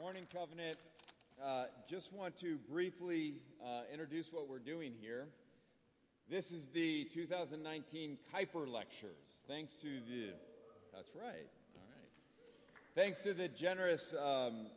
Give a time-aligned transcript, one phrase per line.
[0.00, 0.78] Morning, Covenant.
[1.44, 5.26] Uh, just want to briefly uh, introduce what we're doing here.
[6.30, 9.10] This is the 2019 Kuyper Lectures.
[9.46, 10.30] Thanks to the,
[10.94, 12.94] that's right, all right.
[12.94, 14.68] Thanks to the generous um,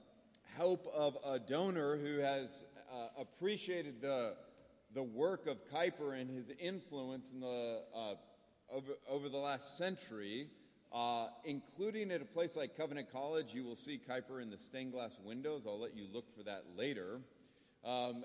[0.58, 4.34] help of a donor who has uh, appreciated the,
[4.94, 8.16] the work of Kuyper and his influence in the, uh,
[8.70, 10.48] over, over the last century.
[10.94, 14.92] Uh, including at a place like Covenant College, you will see Kuyper in the stained
[14.92, 15.64] glass windows.
[15.66, 17.20] I'll let you look for that later.
[17.84, 18.24] Um,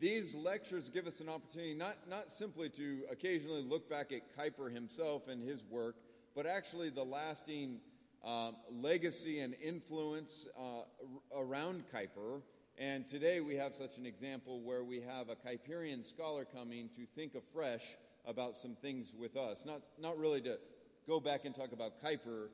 [0.00, 4.74] these lectures give us an opportunity not, not simply to occasionally look back at Kuyper
[4.74, 5.94] himself and his work,
[6.34, 7.78] but actually the lasting
[8.24, 12.42] um, legacy and influence uh, around Kuyper.
[12.76, 17.06] And today we have such an example where we have a Kuyperian scholar coming to
[17.14, 17.84] think afresh
[18.26, 19.64] about some things with us.
[19.64, 20.58] Not, not really to
[21.06, 22.48] go back and talk about Kuyper,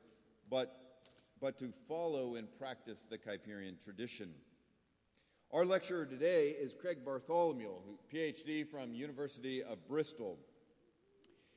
[0.49, 0.75] but,
[1.39, 4.31] but to follow and practice the Kuyperian tradition.
[5.51, 7.71] Our lecturer today is Craig Bartholomew,
[8.13, 10.37] PhD from University of Bristol.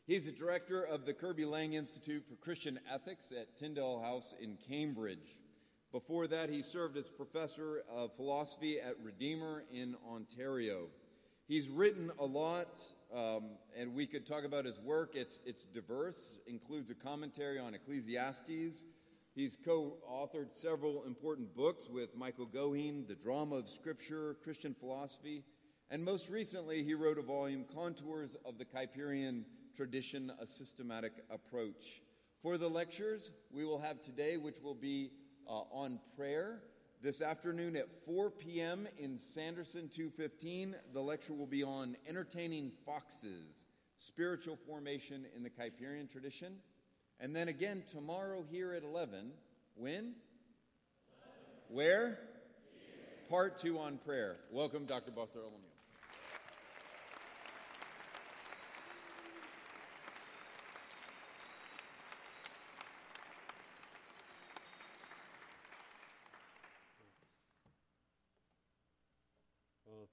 [0.06, 4.58] He's the director of the Kirby Laing Institute for Christian Ethics at Tyndale House in
[4.68, 5.40] Cambridge.
[5.92, 10.88] Before that, he served as professor of philosophy at Redeemer in Ontario.
[11.46, 12.78] He's written a lot,
[13.14, 15.10] um, and we could talk about his work.
[15.14, 18.84] It's, it's diverse, includes a commentary on Ecclesiastes.
[19.34, 25.44] He's co authored several important books with Michael Goheen, The Drama of Scripture, Christian Philosophy,
[25.90, 29.42] and most recently, he wrote a volume, Contours of the Kuyperian
[29.76, 32.00] Tradition, a Systematic Approach.
[32.42, 35.10] For the lectures we will have today, which will be
[35.46, 36.62] uh, on prayer,
[37.04, 38.88] this afternoon at 4 p.m.
[38.98, 43.66] in Sanderson 215, the lecture will be on entertaining foxes,
[43.98, 46.54] spiritual formation in the Kuyperian tradition.
[47.20, 49.32] And then again tomorrow here at 11.
[49.74, 50.14] When?
[51.68, 52.06] Where?
[52.06, 52.18] Here.
[53.28, 54.36] Part two on prayer.
[54.50, 55.10] Welcome, Dr.
[55.10, 55.73] Bartholomew.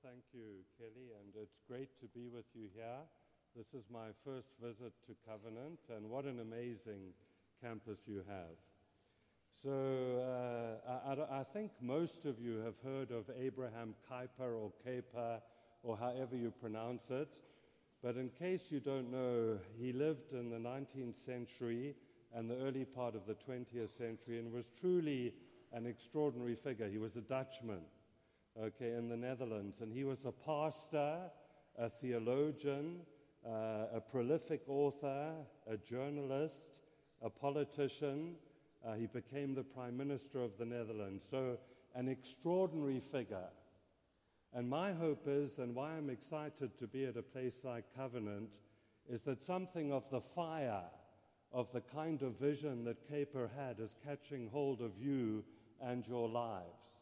[0.03, 3.06] Thank you, Kelly, and it's great to be with you here.
[3.56, 7.13] This is my first visit to Covenant, and what an amazing
[7.62, 8.57] campus you have.
[9.61, 9.69] So,
[10.25, 15.40] uh, I, I, think most of you have heard of Abraham Kuyper or Kuyper,
[15.84, 17.29] or however you pronounce it.
[18.01, 21.94] But in case you don't know, he lived in the 19th century
[22.34, 25.34] and the early part of the 20th century and was truly
[25.73, 26.90] an extraordinary figure.
[26.90, 27.81] He was a Dutchman
[28.59, 29.81] okay, in the Netherlands.
[29.81, 31.17] And he was a pastor,
[31.78, 33.01] a theologian,
[33.45, 35.34] uh, a prolific author,
[35.67, 36.79] a journalist,
[37.22, 38.35] a politician.
[38.85, 41.25] Uh, he became the Prime Minister of the Netherlands.
[41.29, 41.57] So,
[41.95, 43.50] an extraordinary figure.
[44.53, 48.57] And my hope is, and why I'm excited to be at a place like Covenant,
[49.09, 50.84] is that something of the fire
[51.53, 55.44] of the kind of vision that Kuyper had is catching hold of you
[55.81, 57.00] and your lives.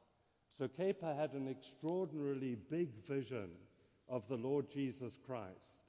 [0.57, 3.49] So Kuyper had an extraordinarily big vision
[4.07, 5.83] of the Lord Jesus Christ,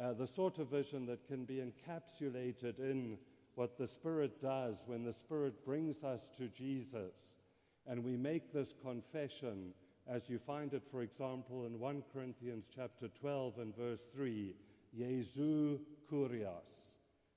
[0.00, 3.18] uh, the sort of vision that can be encapsulated in
[3.56, 7.14] what the Spirit does when the Spirit brings us to Jesus.
[7.86, 9.72] And we make this confession
[10.08, 14.54] as you find it, for example, in 1 Corinthians chapter 12 and verse 3,
[14.96, 15.80] Jesu
[16.10, 16.84] Kurios,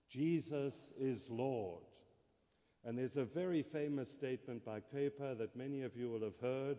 [0.08, 1.82] Jesus is Lord.
[2.86, 6.78] And there's a very famous statement by Kuyper that many of you will have heard,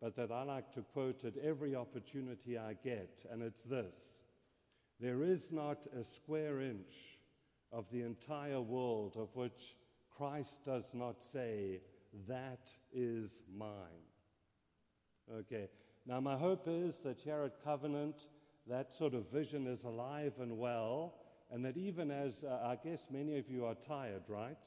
[0.00, 3.94] but that I like to quote at every opportunity I get, and it's this
[5.00, 7.18] There is not a square inch
[7.72, 9.76] of the entire world of which
[10.16, 11.80] Christ does not say,
[12.28, 14.06] That is mine.
[15.40, 15.68] Okay,
[16.06, 18.16] now my hope is that here at Covenant,
[18.66, 21.14] that sort of vision is alive and well,
[21.50, 24.58] and that even as uh, I guess many of you are tired, right?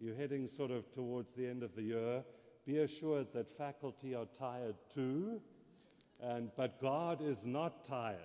[0.00, 2.24] You're heading sort of towards the end of the year.
[2.66, 5.40] Be assured that faculty are tired too,
[6.22, 8.18] and, but God is not tired.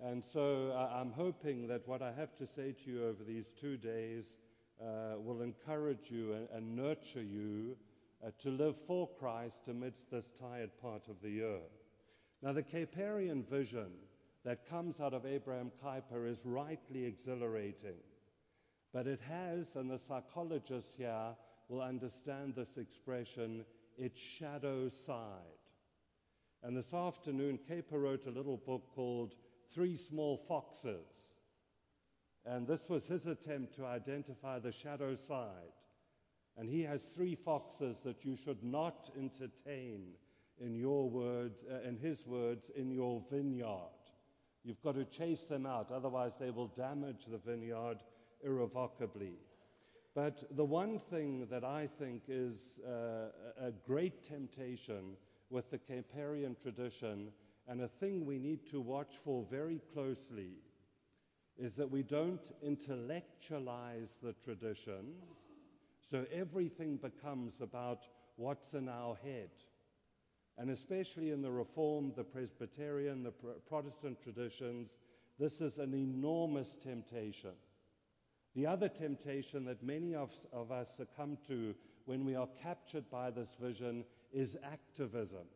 [0.00, 3.50] And so uh, I'm hoping that what I have to say to you over these
[3.60, 4.26] two days
[4.80, 7.76] uh, will encourage you and, and nurture you
[8.24, 11.60] uh, to live for Christ amidst this tired part of the year.
[12.42, 13.90] Now, the Kuyperian vision
[14.44, 17.96] that comes out of Abraham Kuyper is rightly exhilarating.
[18.92, 21.34] But it has, and the psychologists here
[21.68, 23.64] will understand this expression,
[23.96, 25.58] its shadow side.
[26.62, 29.34] And this afternoon, Kuyper wrote a little book called
[29.72, 31.06] Three Small Foxes.
[32.46, 35.74] And this was his attempt to identify the shadow side.
[36.56, 40.14] And he has three foxes that you should not entertain,
[40.58, 43.92] in your words, uh, in his words, in your vineyard.
[44.64, 47.98] You've got to chase them out, otherwise, they will damage the vineyard
[48.44, 49.34] irrevocably.
[50.14, 53.30] But the one thing that I think is uh,
[53.60, 55.16] a great temptation
[55.50, 57.28] with the Kuyperian tradition,
[57.68, 60.54] and a thing we need to watch for very closely,
[61.56, 65.14] is that we don't intellectualize the tradition,
[66.00, 68.06] so everything becomes about
[68.36, 69.50] what's in our head.
[70.56, 73.32] And especially in the Reformed, the Presbyterian, the
[73.68, 74.98] Protestant traditions,
[75.38, 77.52] this is an enormous temptation.
[78.54, 81.74] The other temptation that many of, of us succumb to
[82.06, 85.46] when we are captured by this vision is activism.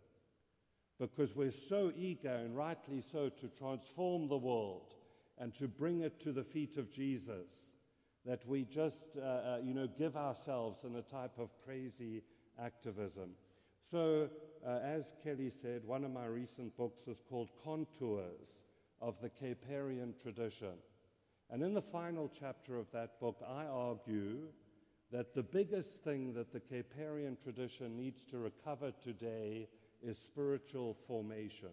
[1.00, 4.94] Because we're so eager, and rightly so, to transform the world
[5.38, 7.50] and to bring it to the feet of Jesus
[8.24, 12.22] that we just, uh, uh, you know, give ourselves in a type of crazy
[12.62, 13.30] activism.
[13.82, 14.28] So,
[14.64, 18.60] uh, as Kelly said, one of my recent books is called Contours
[19.00, 20.74] of the Kuyperian Tradition.
[21.52, 24.38] And in the final chapter of that book, I argue
[25.12, 29.68] that the biggest thing that the Kuyperian tradition needs to recover today
[30.02, 31.68] is spiritual formation.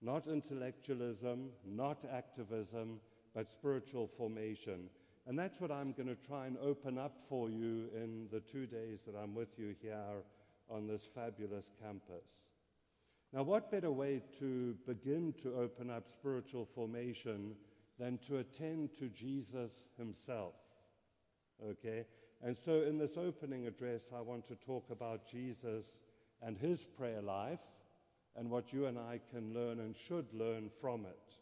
[0.00, 3.00] Not intellectualism, not activism,
[3.34, 4.88] but spiritual formation.
[5.26, 8.66] And that's what I'm going to try and open up for you in the two
[8.66, 10.22] days that I'm with you here
[10.70, 12.24] on this fabulous campus.
[13.32, 17.56] Now, what better way to begin to open up spiritual formation
[18.00, 20.54] than to attend to Jesus himself?
[21.64, 22.06] Okay?
[22.42, 25.84] And so, in this opening address, I want to talk about Jesus
[26.42, 27.60] and his prayer life
[28.34, 31.34] and what you and I can learn and should learn from it.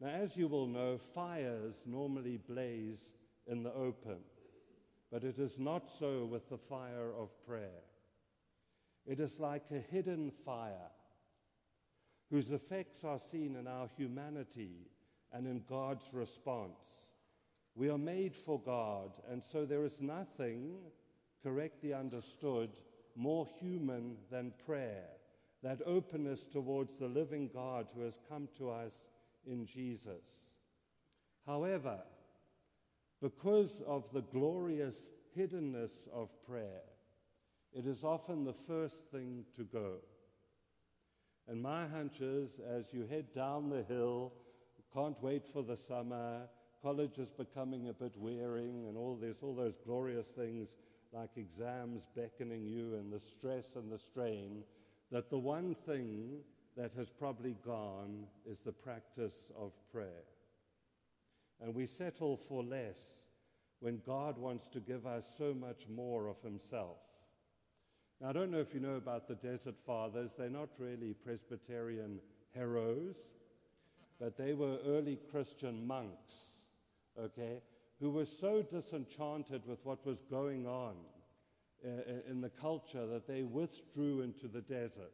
[0.00, 3.12] Now, as you will know, fires normally blaze
[3.46, 4.18] in the open,
[5.10, 7.82] but it is not so with the fire of prayer.
[9.06, 10.90] It is like a hidden fire
[12.30, 14.88] whose effects are seen in our humanity
[15.34, 16.78] and in God's response.
[17.74, 20.76] We are made for God, and so there is nothing,
[21.42, 22.70] correctly understood,
[23.16, 25.06] more human than prayer,
[25.62, 28.92] that openness towards the living God who has come to us
[29.44, 30.24] in Jesus.
[31.46, 31.98] However,
[33.20, 34.96] because of the glorious
[35.36, 36.82] hiddenness of prayer,
[37.72, 39.96] it is often the first thing to go.
[41.48, 44.32] And my hunch is as you head down the hill,
[44.94, 46.42] can't wait for the summer,
[46.80, 50.68] college is becoming a bit wearing, and all this, all those glorious things
[51.12, 54.62] like exams beckoning you, and the stress and the strain,
[55.10, 56.38] that the one thing
[56.76, 60.24] that has probably gone is the practice of prayer.
[61.60, 62.98] And we settle for less
[63.80, 66.98] when God wants to give us so much more of Himself.
[68.20, 72.20] Now, I don't know if you know about the Desert Fathers, they're not really Presbyterian
[72.52, 73.16] heroes,
[74.20, 76.34] but they were early Christian monks,
[77.18, 77.60] okay,
[78.00, 80.94] who were so disenchanted with what was going on
[81.84, 81.88] uh,
[82.30, 85.12] in the culture that they withdrew into the desert.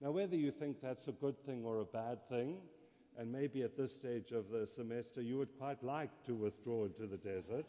[0.00, 2.58] Now, whether you think that's a good thing or a bad thing,
[3.18, 7.06] and maybe at this stage of the semester you would quite like to withdraw into
[7.06, 7.66] the desert,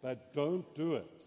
[0.00, 1.24] but don't do it,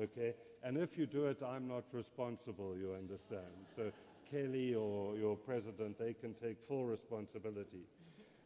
[0.00, 0.34] okay?
[0.62, 3.68] And if you do it, I'm not responsible, you understand.
[3.76, 3.92] So
[4.30, 7.86] Kelly or your president, they can take full responsibility.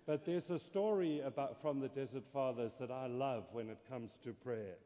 [0.09, 4.13] But there's a story about, from the Desert Fathers that I love when it comes
[4.25, 4.77] to prayer.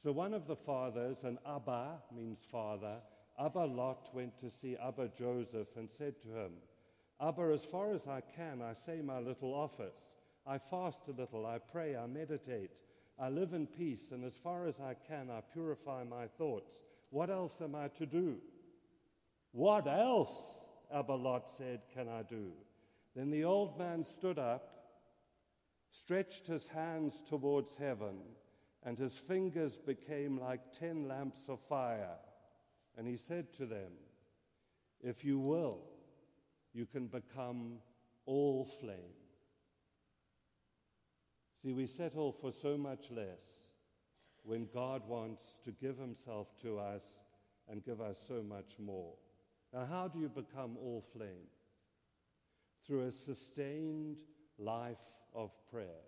[0.00, 2.98] So one of the fathers, and Abba means father,
[3.36, 6.52] Abba Lot went to see Abba Joseph and said to him,
[7.20, 9.98] Abba, as far as I can, I say my little office.
[10.46, 12.70] I fast a little, I pray, I meditate,
[13.18, 16.76] I live in peace, and as far as I can, I purify my thoughts.
[17.10, 18.36] What else am I to do?
[19.50, 22.52] What else, Abba Lot said, can I do?
[23.14, 24.70] Then the old man stood up,
[25.90, 28.18] stretched his hands towards heaven,
[28.84, 32.16] and his fingers became like ten lamps of fire.
[32.96, 33.92] And he said to them,
[35.00, 35.80] If you will,
[36.72, 37.78] you can become
[38.26, 39.16] all flame.
[41.60, 43.70] See, we settle for so much less
[44.44, 47.04] when God wants to give himself to us
[47.68, 49.14] and give us so much more.
[49.72, 51.48] Now, how do you become all flame?
[52.86, 54.18] Through a sustained
[54.58, 54.96] life
[55.34, 56.04] of prayer.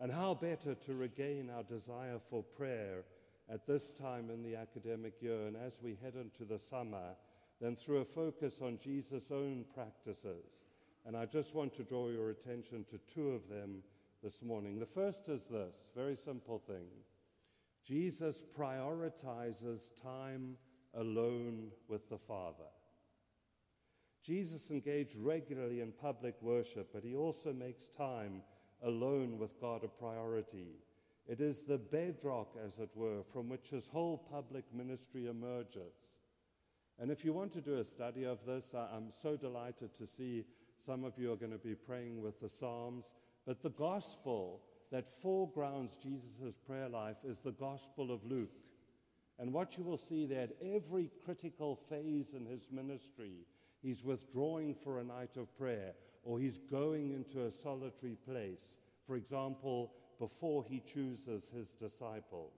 [0.00, 3.04] And how better to regain our desire for prayer
[3.50, 7.16] at this time in the academic year and as we head into the summer
[7.60, 10.44] than through a focus on Jesus' own practices.
[11.06, 13.82] And I just want to draw your attention to two of them
[14.22, 14.78] this morning.
[14.78, 16.86] The first is this very simple thing
[17.84, 20.56] Jesus prioritizes time
[20.94, 22.70] alone with the Father.
[24.28, 28.42] Jesus engaged regularly in public worship, but he also makes time
[28.82, 30.74] alone with God a priority.
[31.26, 35.94] It is the bedrock, as it were, from which his whole public ministry emerges.
[36.98, 40.44] And if you want to do a study of this, I'm so delighted to see
[40.84, 43.14] some of you are going to be praying with the Psalms.
[43.46, 44.60] But the gospel
[44.92, 48.60] that foregrounds Jesus' prayer life is the gospel of Luke.
[49.38, 53.46] And what you will see there at every critical phase in his ministry,
[53.82, 55.92] he's withdrawing for a night of prayer
[56.22, 58.72] or he's going into a solitary place.
[59.06, 62.52] For example, before he chooses his disciples.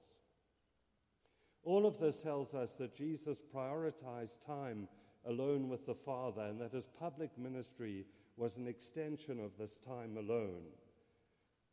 [1.63, 4.89] All of this tells us that Jesus prioritized time
[5.27, 10.17] alone with the Father and that his public ministry was an extension of this time
[10.17, 10.63] alone.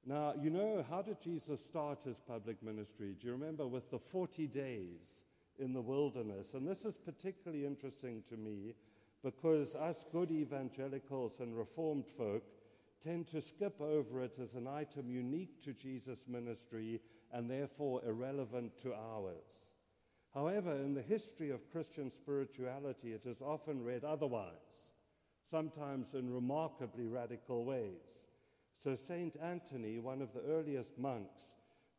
[0.06, 3.16] Now, you know, how did Jesus start his public ministry?
[3.20, 5.24] Do you remember with the 40 days
[5.58, 6.54] in the wilderness?
[6.54, 8.76] And this is particularly interesting to me
[9.28, 12.44] because us good evangelicals and reformed folk
[13.04, 17.02] tend to skip over it as an item unique to Jesus' ministry
[17.34, 19.66] and therefore irrelevant to ours.
[20.34, 24.86] However, in the history of Christian spirituality, it is often read otherwise,
[25.44, 28.30] sometimes in remarkably radical ways.
[28.82, 29.36] So, St.
[29.44, 31.42] Anthony, one of the earliest monks,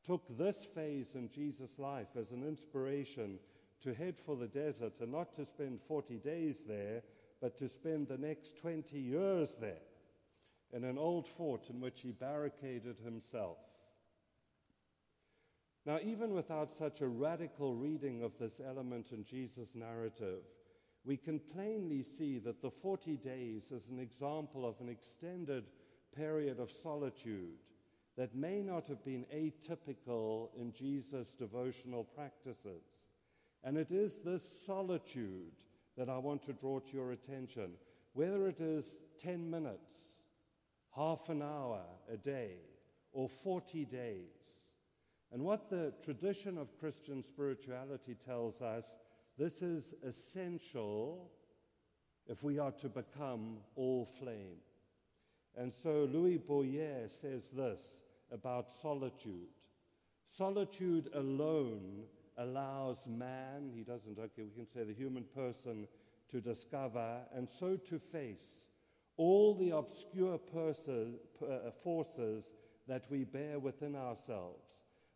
[0.06, 3.38] took this phase in Jesus' life as an inspiration
[3.82, 7.02] to head for the desert and not to spend 40 days there,
[7.40, 9.84] but to spend the next 20 years there
[10.72, 13.58] in an old fort in which he barricaded himself.
[15.86, 20.42] Now, even without such a radical reading of this element in Jesus' narrative,
[21.04, 25.64] we can plainly see that the 40 days is an example of an extended
[26.14, 27.56] period of solitude
[28.18, 32.82] that may not have been atypical in Jesus' devotional practices.
[33.64, 35.52] And it is this solitude
[35.98, 37.72] that I want to draw to your attention.
[38.14, 38.86] Whether it is
[39.20, 40.22] 10 minutes,
[40.96, 42.52] half an hour a day,
[43.12, 44.24] or 40 days,
[45.30, 48.86] and what the tradition of Christian spirituality tells us,
[49.36, 51.30] this is essential
[52.26, 54.56] if we are to become all flame.
[55.56, 57.80] And so Louis Bouyer says this
[58.32, 59.48] about solitude
[60.36, 62.04] solitude alone
[62.38, 65.86] allows man, he doesn't, okay, we can say the human person,
[66.30, 68.66] to discover and so to face
[69.16, 72.52] all the obscure uh, forces
[72.86, 74.68] that we bear within ourselves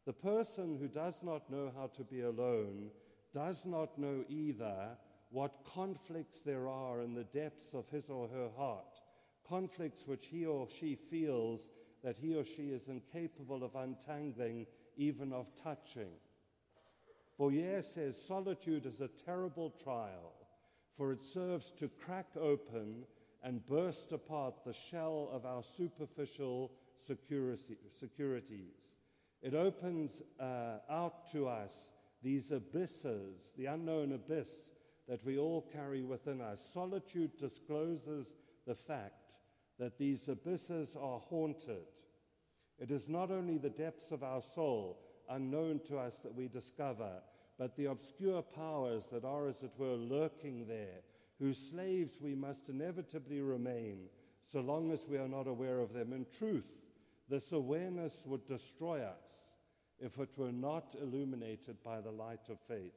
[0.04, 2.90] the person who does not know how to be alone
[3.32, 4.96] does not know either
[5.30, 9.00] what conflicts there are in the depths of his or her heart,
[9.48, 11.70] conflicts which he or she feels
[12.04, 16.10] that he or she is incapable of untangling, even of touching.
[17.38, 20.32] Bouyer says solitude is a terrible trial,
[20.96, 23.04] for it serves to crack open
[23.42, 26.70] and burst apart the shell of our superficial
[27.06, 28.98] security, securities.
[29.42, 34.48] It opens uh, out to us these abysses, the unknown abyss
[35.08, 36.60] that we all carry within us.
[36.72, 38.34] Solitude discloses
[38.66, 39.32] the fact
[39.78, 41.88] that these abysses are haunted.
[42.78, 45.00] It is not only the depths of our soul,
[45.32, 47.10] unknown to us, that we discover,
[47.58, 51.00] but the obscure powers that are, as it were, lurking there,
[51.38, 54.08] whose slaves we must inevitably remain
[54.50, 56.12] so long as we are not aware of them.
[56.12, 56.70] In truth,
[57.28, 59.24] this awareness would destroy us
[59.98, 62.92] if it were not illuminated by the light of faith.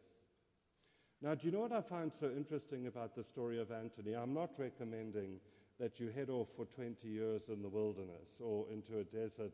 [1.21, 4.13] Now, do you know what I find so interesting about the story of Antony?
[4.15, 5.39] I'm not recommending
[5.79, 9.53] that you head off for 20 years in the wilderness or into a desert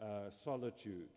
[0.00, 1.08] uh, solitude.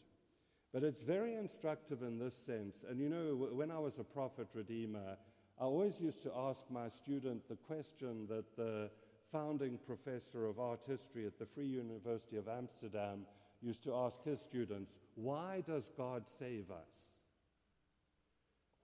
[0.74, 2.84] But it's very instructive in this sense.
[2.90, 5.18] And you know, when I was a prophet redeemer,
[5.60, 8.90] I always used to ask my student the question that the
[9.32, 13.28] founding professor of art history at the Free University of Amsterdam
[13.62, 17.14] used to ask his students, Why does God save us?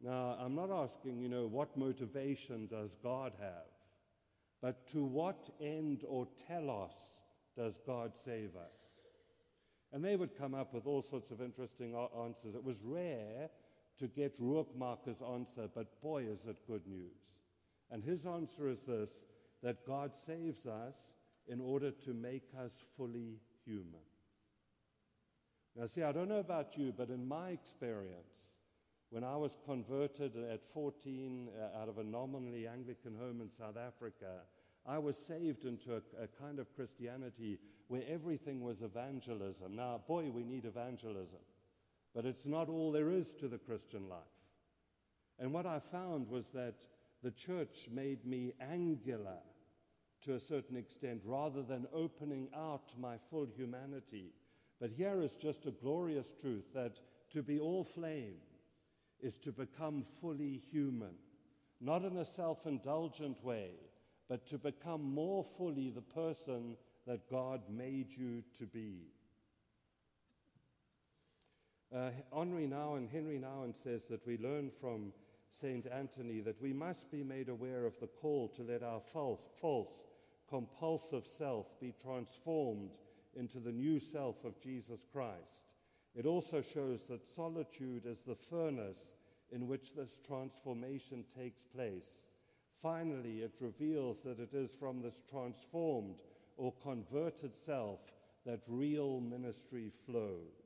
[0.02, 3.68] Now, I'm not asking, you know, what motivation does God have,
[4.62, 6.92] but to what end or telos
[7.58, 8.89] does God save us?
[9.92, 12.56] And they would come up with all sorts of interesting answers.
[12.56, 13.50] It was rare
[13.98, 17.42] to get Rookmaaker's answer, but boy, is it good news.
[17.92, 19.10] And his answer is this
[19.62, 20.96] that God saves us
[21.48, 24.06] in order to make us fully human.
[25.76, 28.50] Now, see, I don't know about you, but in my experience,
[29.10, 33.76] when I was converted at 14 uh, out of a nominally Anglican home in South
[33.76, 34.44] Africa,
[34.86, 39.76] I was saved into a, a, kind of Christianity where everything was evangelism.
[39.76, 41.40] Now, boy, we need evangelism.
[42.14, 44.20] but it's not all there is to the Christian life.
[45.38, 46.76] And what I found was that
[47.24, 49.40] the church made me angular
[50.24, 54.34] to a certain extent rather than opening out my full humanity.
[54.80, 57.00] But here is just a glorious truth that
[57.32, 58.36] to be all flame
[59.22, 61.14] is to become fully human,
[61.82, 63.72] not in a self indulgent way,
[64.30, 69.08] but to become more fully the person that God made you to be.
[71.94, 75.12] Uh, Henri Nouwen, Henri Nouwen says that we learn from
[75.50, 75.88] St.
[75.88, 80.04] Anthony that we must be made aware of the call to let our false, false,
[80.48, 82.92] compulsive self be transformed
[83.36, 85.72] into the new self of Jesus Christ.
[86.16, 89.16] It also shows that solitude is the furnace
[89.52, 92.29] in which this transformation takes place.
[92.82, 96.16] Finally, it reveals that it is from this transformed
[96.58, 98.00] or converted self
[98.46, 100.60] that real ministry flows.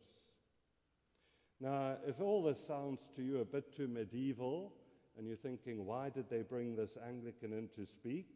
[1.60, 4.74] Now, if all this sounds to you a bit too medieval,
[5.18, 8.28] and you're thinking, why did they bring this Anglican in to speak?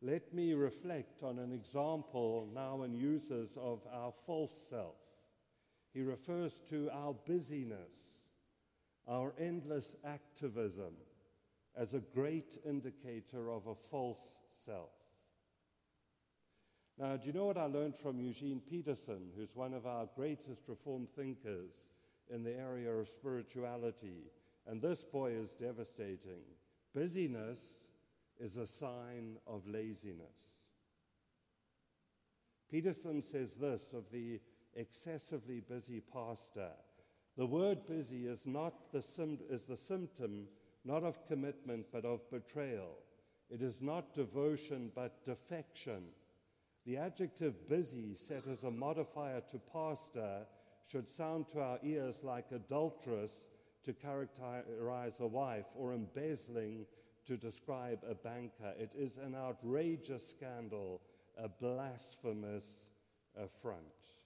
[0.00, 4.94] Let me reflect on an example Nouwen uses of our false self.
[5.92, 8.20] He refers to our busyness,
[9.08, 10.94] our endless activism,
[11.78, 14.90] as a great indicator of a false self.
[16.98, 20.62] Now, do you know what I learned from Eugene Peterson, who's one of our greatest
[20.66, 21.86] Reformed thinkers
[22.28, 24.24] in the area of spirituality?
[24.66, 26.42] And this boy is devastating.
[26.92, 27.60] Busyness
[28.40, 30.64] is a sign of laziness.
[32.68, 34.40] Peterson says this of the
[34.74, 36.70] excessively busy pastor.
[37.36, 40.48] The word busy is, not the sim- is the symptom
[40.88, 42.96] not of commitment but of betrayal.
[43.50, 46.02] It is not devotion but defection.
[46.86, 50.46] The adjective busy set as a modifier to pastor
[50.90, 53.48] should sound to our ears like adulterous
[53.84, 56.86] to characterize a wife or embezzling
[57.26, 58.72] to describe a banker.
[58.78, 61.02] It is an outrageous scandal,
[61.36, 62.64] a blasphemous
[63.36, 64.17] affront.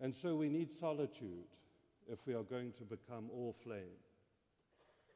[0.00, 1.46] And so we need solitude
[2.10, 3.98] if we are going to become all flame.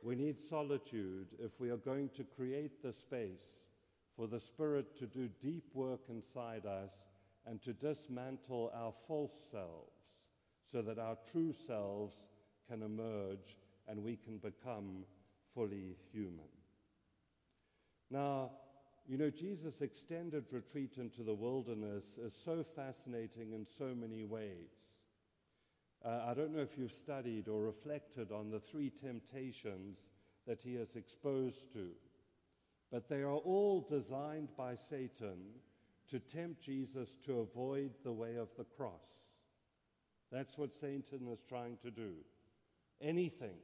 [0.03, 3.67] We need solitude if we are going to create the space
[4.17, 6.93] for the Spirit to do deep work inside us
[7.47, 9.93] and to dismantle our false selves
[10.71, 12.17] so that our true selves
[12.69, 13.57] can emerge
[13.89, 15.05] and we can become
[15.55, 16.49] fully human.
[18.11, 18.51] Now,
[19.07, 24.71] you know, Jesus' extended retreat into the wilderness is so fascinating in so many ways.
[26.05, 30.03] Uh, I don't know if you've studied or reflected on the three temptations
[30.47, 31.89] that he is exposed to,
[32.91, 35.39] but they are all designed by Satan
[36.09, 39.33] to tempt Jesus to avoid the way of the cross.
[40.31, 42.13] That's what Satan is trying to do.
[43.01, 43.59] Anything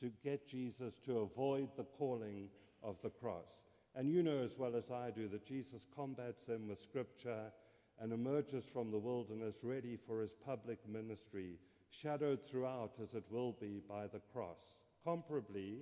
[0.00, 2.48] to get Jesus to avoid the calling
[2.82, 3.68] of the cross.
[3.94, 7.52] And you know as well as I do that Jesus combats them with scripture
[8.00, 11.58] and emerges from the wilderness ready for his public ministry,
[11.90, 14.58] shadowed throughout as it will be by the cross.
[15.06, 15.78] Comparably,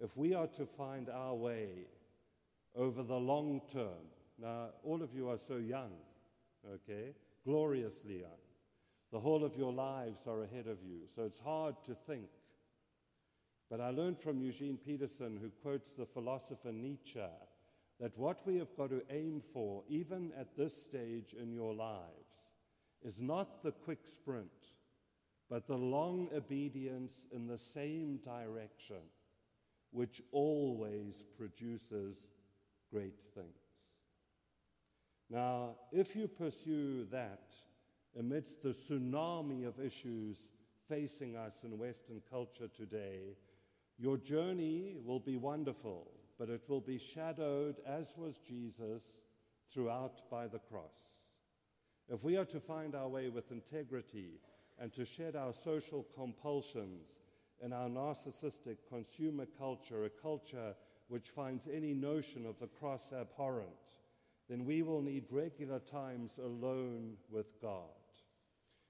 [0.00, 1.86] if we are to find our way
[2.74, 4.08] over the long term,
[4.40, 5.92] now all of you are so young,
[6.66, 7.12] okay,
[7.44, 8.30] gloriously young.
[9.12, 12.28] The whole of your lives are ahead of you, so it's hard to think
[13.70, 17.20] but I learned from Eugene Peterson, who quotes the philosopher Nietzsche,
[18.00, 22.34] that what we have got to aim for, even at this stage in your lives,
[23.04, 24.50] is not the quick sprint,
[25.48, 29.02] but the long obedience in the same direction,
[29.92, 32.16] which always produces
[32.92, 33.46] great things.
[35.28, 37.54] Now, if you pursue that
[38.18, 40.48] amidst the tsunami of issues
[40.88, 43.36] facing us in Western culture today,
[44.00, 49.02] your journey will be wonderful, but it will be shadowed, as was Jesus,
[49.70, 51.20] throughout by the cross.
[52.08, 54.40] If we are to find our way with integrity
[54.80, 57.08] and to shed our social compulsions
[57.62, 60.74] in our narcissistic consumer culture, a culture
[61.08, 63.68] which finds any notion of the cross abhorrent,
[64.48, 67.84] then we will need regular times alone with God.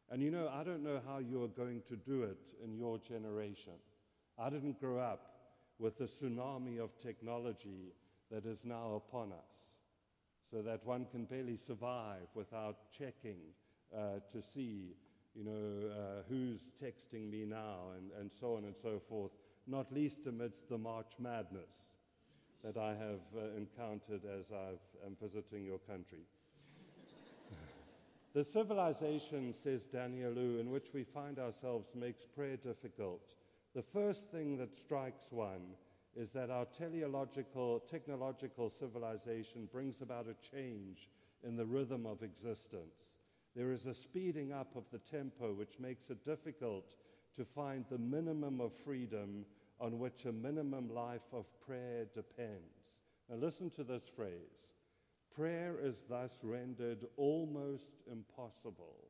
[0.08, 2.98] And you know, I don't know how you are going to do it in your
[2.98, 3.72] generation.
[4.40, 5.20] I didn't grow up
[5.78, 7.92] with the tsunami of technology
[8.30, 9.68] that is now upon us,
[10.50, 13.40] so that one can barely survive without checking
[13.94, 14.94] uh, to see,
[15.34, 19.32] you know, uh, who's texting me now, and, and so on and so forth,
[19.66, 21.90] not least amidst the March madness
[22.64, 26.20] that I have uh, encountered as I am visiting your country.
[28.32, 33.22] The civilization, says Daniélou, in which we find ourselves makes prayer difficult.
[33.74, 35.74] The first thing that strikes one
[36.16, 41.08] is that our teleological, technological civilization brings about a change
[41.44, 43.18] in the rhythm of existence.
[43.54, 46.96] There is a speeding up of the tempo which makes it difficult
[47.36, 49.44] to find the minimum of freedom
[49.80, 53.02] on which a minimum life of prayer depends.
[53.28, 54.66] Now, listen to this phrase
[55.34, 59.08] prayer is thus rendered almost impossible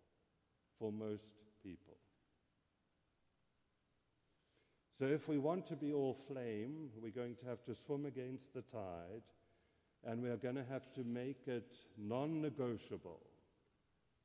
[0.79, 2.00] for most people.
[5.01, 8.53] So, if we want to be all flame, we're going to have to swim against
[8.53, 9.23] the tide,
[10.05, 13.23] and we are going to have to make it non negotiable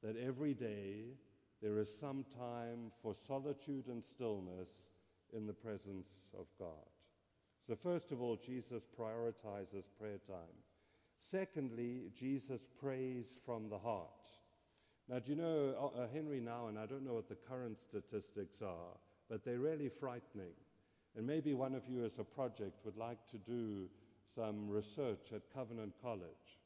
[0.03, 1.13] that every day
[1.61, 4.67] there is some time for solitude and stillness
[5.31, 6.89] in the presence of God.
[7.65, 10.57] So, first of all, Jesus prioritizes prayer time.
[11.31, 14.27] Secondly, Jesus prays from the heart.
[15.07, 18.61] Now, do you know, uh, uh Henry Nouwen, I don't know what the current statistics
[18.61, 18.97] are,
[19.29, 20.51] but they're really frightening.
[21.15, 23.87] And maybe one of you, as a project, would like to do
[24.35, 26.59] some research at Covenant College.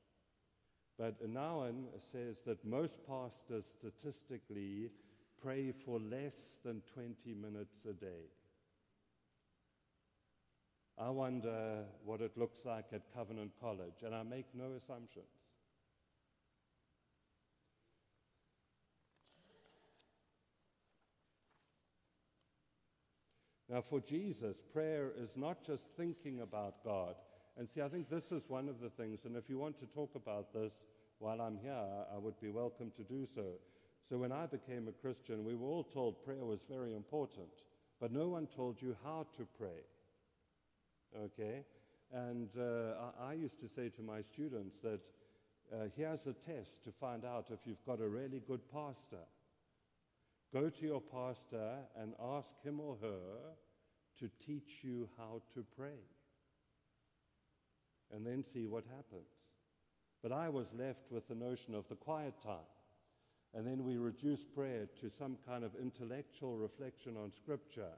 [0.97, 4.89] But Nouwen says that most pastors statistically
[5.41, 8.25] pray for less than 20 minutes a day.
[10.97, 15.38] I wonder what it looks like at Covenant College, and I make no assumptions.
[23.69, 27.15] Now, for Jesus, prayer is not just thinking about God.
[27.55, 29.85] And see, I think this is one of the things, and if you want to
[29.85, 30.73] talk about this
[31.19, 33.59] while I'm here, I would be welcome to do so.
[34.01, 37.49] So, when I became a Christian, we were all told prayer was very important,
[37.99, 39.83] but no one told you how to pray.
[41.15, 41.63] Okay?
[42.11, 45.01] And uh, I, used to say to my students that
[45.71, 49.25] uh, here's a test to find out if you've got a really good pastor.
[50.51, 53.55] Go to your pastor and ask him or her
[54.19, 56.01] to teach you how to pray.
[58.11, 59.29] And then see what happens.
[60.23, 62.67] But I was left with the notion of the quiet time.
[63.53, 67.93] And then we reduce prayer to some kind of intellectual reflection on Scripture.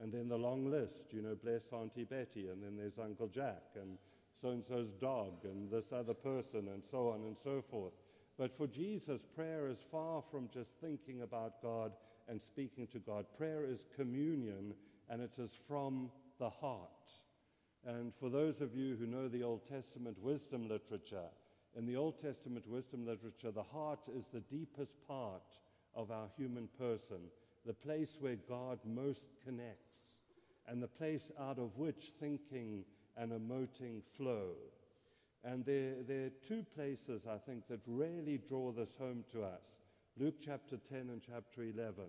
[0.00, 3.62] And then the long list, you know, bless Auntie Betty, and then there's Uncle Jack,
[3.76, 3.98] and
[4.40, 7.92] so and so's dog, and this other person, and so on and so forth.
[8.38, 11.92] But for Jesus, prayer is far from just thinking about God
[12.28, 13.26] and speaking to God.
[13.36, 14.74] Prayer is communion,
[15.10, 16.88] and it is from the heart.
[17.84, 21.28] And for those of you who know the Old Testament wisdom literature,
[21.76, 25.42] in the Old Testament wisdom literature, the heart is the deepest part
[25.94, 27.18] of our human person,
[27.66, 29.98] the place where God most connects,
[30.68, 32.84] and the place out of which thinking
[33.16, 34.52] and emoting flow.
[35.44, 39.64] And there, there are two places, I think, that really draw this home to us
[40.18, 42.04] Luke chapter 10 and chapter 11.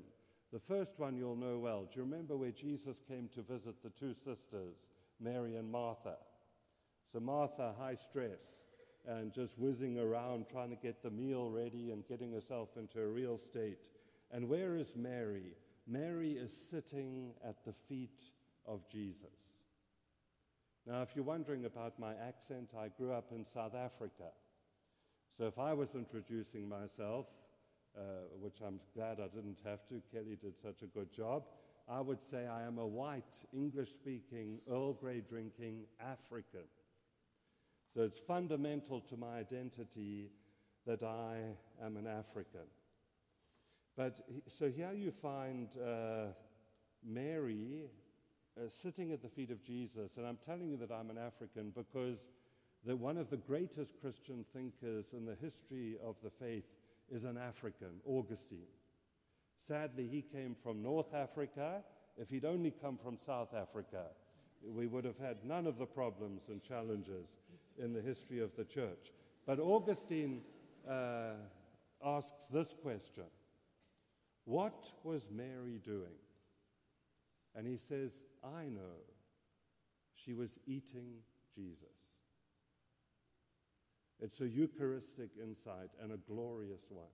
[0.52, 1.84] The first one you'll know well.
[1.84, 4.90] Do you remember where Jesus came to visit the two sisters,
[5.22, 6.18] Mary and Martha?
[7.12, 8.68] So, Martha, high stress,
[9.08, 13.08] and just whizzing around trying to get the meal ready and getting herself into a
[13.08, 13.88] real state.
[14.32, 15.56] And where is Mary?
[15.88, 18.32] Mary is sitting at the feet
[18.66, 19.53] of Jesus.
[20.86, 24.32] Now, if you're wondering about my accent, I grew up in South Africa.
[25.38, 27.28] So if I was introducing myself,
[27.98, 28.02] uh,
[28.40, 31.44] which I'm glad I didn't have to, Kelly did such a good job,
[31.88, 36.68] I would say I am a white, English speaking, Earl Grey drinking African.
[37.94, 40.32] So it's fundamental to my identity
[40.86, 41.38] that I
[41.84, 42.68] am an African.
[43.96, 46.34] But so here you find uh,
[47.06, 47.84] Mary
[48.58, 50.18] uh, sitting at the feet of Jesus.
[50.18, 52.20] And I'm telling you that I'm an African because
[52.86, 56.66] the, one of the greatest Christian thinkers in the history of the faith
[57.12, 58.68] is an African, Augustine.
[59.68, 61.84] Sadly, he came from North Africa.
[62.18, 64.06] If he'd only come from South Africa,
[64.66, 67.28] we would have had none of the problems and challenges
[67.78, 69.12] in the history of the church.
[69.46, 70.42] But Augustine
[70.90, 71.34] uh,
[72.04, 73.24] asks this question
[74.46, 76.18] What was Mary doing?
[77.56, 78.12] And he says,
[78.44, 79.02] I know
[80.14, 81.22] she was eating
[81.56, 81.88] Jesus.
[84.20, 87.06] It's a Eucharistic insight and a glorious one.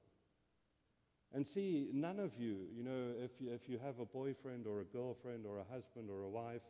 [1.34, 4.82] And see, none of you, you know, if you, if you have a boyfriend or
[4.82, 6.62] a girlfriend or a husband or a wife,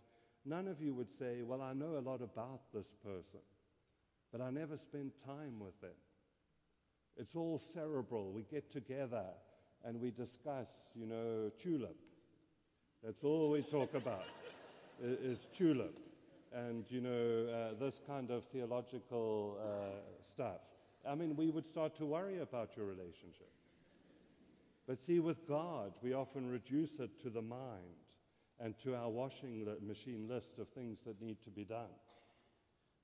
[0.46, 3.40] none of you would say, Well, I know a lot about this person,
[4.32, 5.96] but I never spend time with them.
[7.16, 8.32] It's all cerebral.
[8.32, 9.26] We get together
[9.86, 11.98] and we discuss, you know, tulip
[13.04, 14.26] that's all we talk about
[15.02, 16.00] is tulip
[16.54, 20.62] and, you know, uh, this kind of theological uh, stuff.
[21.08, 23.50] I mean, we would start to worry about your relationship.
[24.88, 28.00] But see, with God, we often reduce it to the mind
[28.60, 31.94] and to our washing machine list of things that need to be done.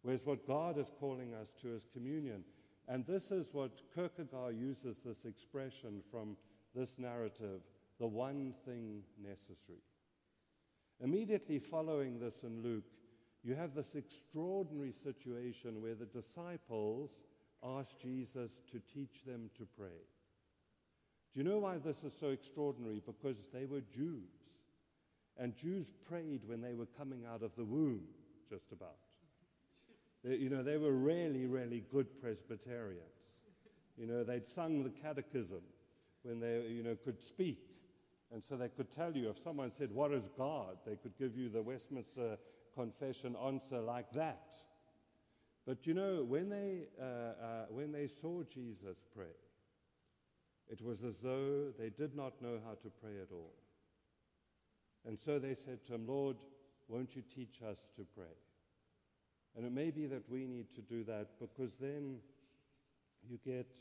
[0.01, 2.43] Whereas what God is calling us to is communion.
[2.87, 6.35] And this is what Kierkegaard uses this expression from
[6.75, 7.61] this narrative
[7.99, 9.79] the one thing necessary.
[11.01, 12.85] Immediately following this in Luke,
[13.43, 17.11] you have this extraordinary situation where the disciples
[17.63, 20.01] ask Jesus to teach them to pray.
[21.33, 23.01] Do you know why this is so extraordinary?
[23.05, 24.63] Because they were Jews.
[25.37, 28.03] And Jews prayed when they were coming out of the womb,
[28.49, 28.95] just about.
[30.23, 33.03] They, you know, they were really, really good Presbyterians.
[33.97, 35.61] You know, they'd sung the catechism
[36.23, 37.74] when they, you know, could speak.
[38.33, 40.77] And so they could tell you, if someone said, What is God?
[40.85, 42.37] they could give you the Westminster
[42.75, 44.53] Confession answer like that.
[45.65, 49.33] But you know, when they, uh, uh, when they saw Jesus pray,
[50.67, 53.53] it was as though they did not know how to pray at all.
[55.07, 56.37] And so they said to him, Lord,
[56.87, 58.35] won't you teach us to pray?
[59.55, 62.17] And it may be that we need to do that because then
[63.27, 63.71] you get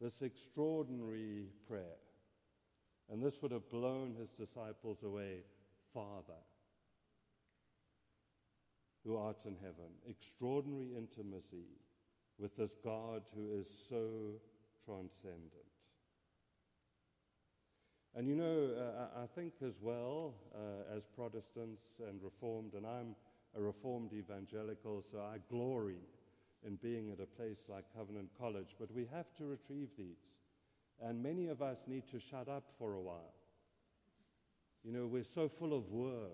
[0.00, 1.98] this extraordinary prayer.
[3.10, 5.42] And this would have blown his disciples away.
[5.92, 6.40] Father,
[9.04, 11.66] who art in heaven, extraordinary intimacy
[12.38, 14.34] with this God who is so
[14.84, 15.50] transcendent.
[18.14, 23.14] And you know, uh, I think as well, uh, as Protestants and Reformed, and I'm
[23.56, 26.00] a Reformed evangelical, so I glory
[26.66, 30.18] in being at a place like Covenant College, but we have to retrieve these.
[31.00, 33.34] And many of us need to shut up for a while.
[34.84, 36.30] You know, we're so full of words.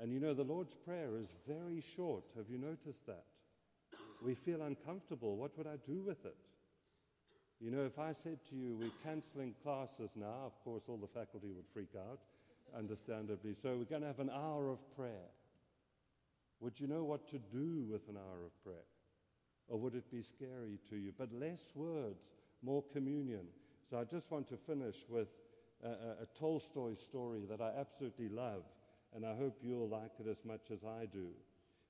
[0.00, 2.24] And you know, the Lord's Prayer is very short.
[2.36, 3.24] Have you noticed that?
[4.22, 5.36] We feel uncomfortable.
[5.36, 6.36] What would I do with it?
[7.60, 11.08] You know, if I said to you, we're canceling classes now, of course, all the
[11.08, 12.20] faculty would freak out,
[12.76, 13.54] understandably.
[13.60, 15.30] So we're going to have an hour of prayer.
[16.60, 18.86] Would you know what to do with an hour of prayer?
[19.68, 21.12] Or would it be scary to you?
[21.16, 22.22] But less words,
[22.62, 23.46] more communion.
[23.88, 25.28] So I just want to finish with
[25.82, 25.92] a, a,
[26.22, 28.62] a Tolstoy story that I absolutely love,
[29.14, 31.28] and I hope you'll like it as much as I do.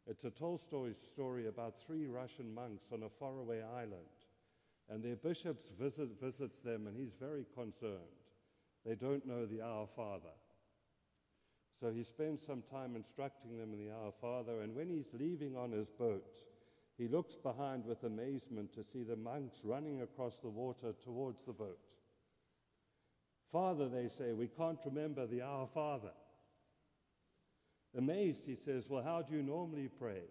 [0.07, 4.09] It's a Tolstoy story about three Russian monks on a faraway island.
[4.91, 7.99] And their bishop visit, visits them, and he's very concerned.
[8.87, 10.33] They don't know the Our Father.
[11.79, 15.57] So he spends some time instructing them in the Our Father, and when he's leaving
[15.57, 16.39] on his boat,
[16.99, 21.53] he looks behind with amazement to see the monks running across the water towards the
[21.53, 21.79] boat.
[23.53, 26.11] Father, they say, we can't remember the Our Father.
[27.97, 30.25] Amazed, he says, Well, how do you normally pray?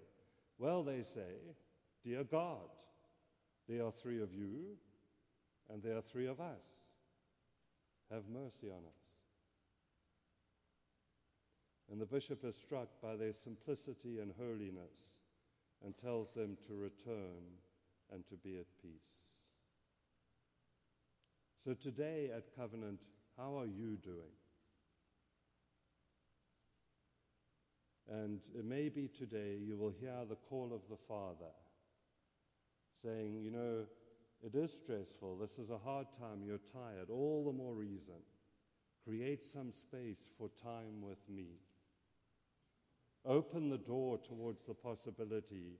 [0.59, 1.55] Well, they say,
[2.03, 2.69] Dear God,
[3.67, 4.75] there are three of you,
[5.71, 6.61] and there are three of us.
[8.11, 9.07] Have mercy on us.
[11.91, 14.91] And the bishop is struck by their simplicity and holiness
[15.83, 17.43] and tells them to return
[18.11, 19.35] and to be at peace.
[21.63, 23.01] So, today at Covenant,
[23.37, 24.35] how are you doing?
[28.09, 31.51] And it may be today you will hear the call of the Father
[33.03, 33.85] saying, You know,
[34.43, 35.37] it is stressful.
[35.37, 36.43] This is a hard time.
[36.45, 37.09] You're tired.
[37.09, 38.15] All the more reason.
[39.03, 41.47] Create some space for time with me.
[43.27, 45.79] Open the door towards the possibility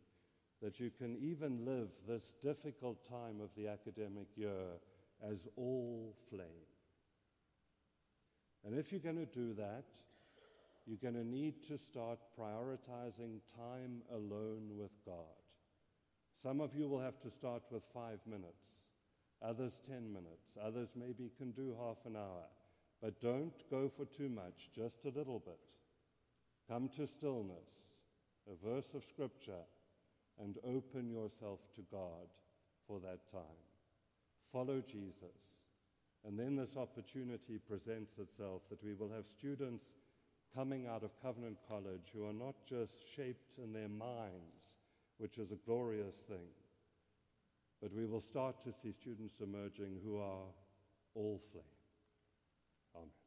[0.61, 4.81] that you can even live this difficult time of the academic year
[5.31, 6.67] as all flame.
[8.65, 9.85] And if you're going to do that,
[10.85, 15.15] you're going to need to start prioritizing time alone with God.
[16.41, 18.83] Some of you will have to start with five minutes,
[19.41, 22.43] others 10 minutes, others maybe can do half an hour.
[23.01, 25.59] But don't go for too much, just a little bit.
[26.69, 27.69] Come to stillness,
[28.51, 29.65] a verse of Scripture,
[30.41, 32.27] and open yourself to God
[32.87, 33.63] for that time.
[34.51, 35.37] Follow Jesus.
[36.25, 39.85] And then this opportunity presents itself that we will have students
[40.53, 44.57] coming out of Covenant College who are not just shaped in their minds
[45.17, 46.49] which is a glorious thing.
[47.81, 50.47] But we will start to see students emerging who are
[51.15, 51.63] all flame.
[52.95, 53.26] Amen.